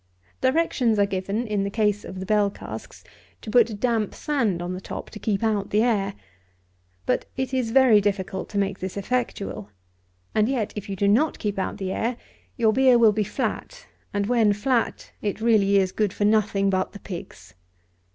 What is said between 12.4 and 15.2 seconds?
your beer will be flat; and when flat,